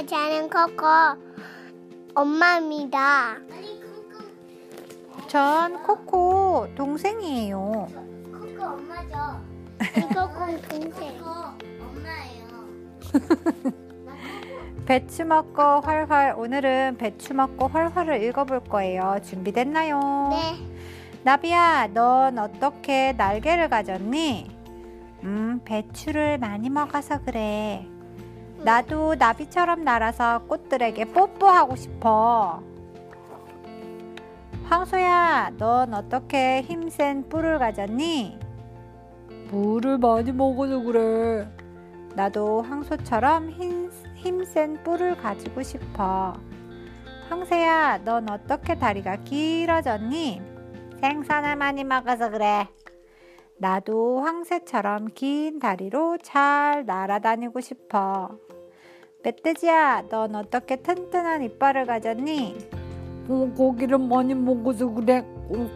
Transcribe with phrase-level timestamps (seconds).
[0.00, 0.86] 네, 저는 코코
[2.14, 3.36] 엄마입니다.
[5.28, 7.86] 전 코코 동생이에요.
[8.32, 9.42] 코코 엄마죠.
[10.14, 11.18] 코코 동생.
[11.18, 11.30] 코코
[11.84, 12.46] 엄마예요.
[14.86, 19.18] 배추 먹고 활활 오늘은 배추 먹고 활활을 읽어볼 거예요.
[19.22, 20.28] 준비됐나요?
[20.30, 20.66] 네.
[21.24, 24.50] 나비야, 넌 어떻게 날개를 가졌니?
[25.24, 27.86] 음, 배추를 많이 먹어서 그래.
[28.62, 32.62] 나도 나비처럼 날아서 꽃들에게 뽀뽀하고 싶어.
[34.64, 38.38] 황소야, 넌 어떻게 힘센 뿔을 가졌니?
[39.50, 41.48] 물을 많이 먹어서 그래.
[42.14, 46.34] 나도 황소처럼 힘, 힘센 뿔을 가지고 싶어.
[47.30, 50.42] 황새야, 넌 어떻게 다리가 길어졌니?
[51.00, 52.68] 생선을 많이 먹어서 그래.
[53.60, 58.30] 나도 황새처럼 긴 다리로 잘 날아다니고 싶어.
[59.22, 62.56] 멧돼지야, 넌 어떻게 튼튼한 이빨을 가졌니?
[63.28, 65.22] 어, 고기를 많이 먹어서 그래.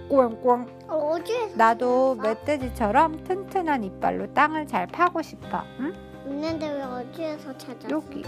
[0.09, 0.65] 꽁꽁.
[0.89, 1.57] 어디에서?
[1.57, 5.63] 나도 멧돼지처럼 튼튼한 이빨로 땅을 잘 파고 싶어.
[5.81, 5.93] 응?
[6.27, 7.89] 있는데 왜 어디에서 찾았어?
[7.91, 8.23] 여기.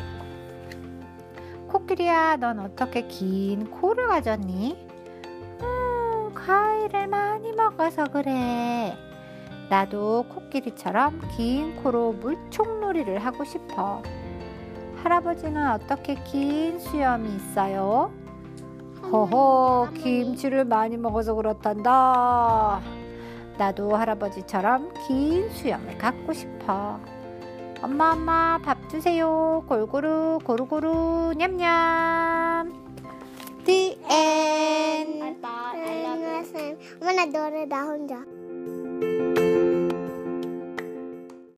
[1.69, 4.87] 코끼리야, 넌 어떻게 긴 코를 가졌니?
[5.63, 8.95] 음, 과일을 많이 먹어서 그래.
[9.69, 14.03] 나도 코끼리처럼 긴 코로 물총놀이를 하고 싶어.
[15.03, 18.13] 할아버지는 어떻게 긴 수염이 있어요?
[19.03, 22.81] 허허, 김치를 많이 먹어서 그렇단다.
[23.57, 26.99] 나도 할아버지처럼 긴 수염을 갖고 싶어.
[27.83, 29.63] 엄마, 엄마, 밥 주세요.
[29.69, 32.73] 골고루, 고루고루, 냠냠.
[33.65, 35.37] The end.
[35.75, 38.25] 응, 엄마 나 노래 나 혼자.